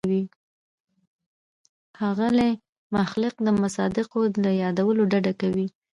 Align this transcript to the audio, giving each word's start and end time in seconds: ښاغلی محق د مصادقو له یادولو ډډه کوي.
ښاغلی 1.97 2.51
محق 2.93 3.35
د 3.45 3.47
مصادقو 3.61 4.21
له 4.43 4.51
یادولو 4.63 5.01
ډډه 5.11 5.33
کوي. 5.41 5.67